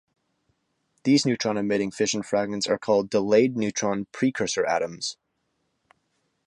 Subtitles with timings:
[1.03, 5.15] These neutron-emitting fission fragments are called "delayed neutron precursor atoms".